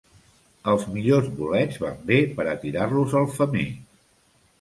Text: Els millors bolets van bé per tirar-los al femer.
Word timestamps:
Els 0.71 0.85
millors 0.93 1.27
bolets 1.41 1.77
van 1.83 1.99
bé 2.11 2.17
per 2.39 2.47
tirar-los 2.63 3.15
al 3.21 3.29
femer. 3.35 3.67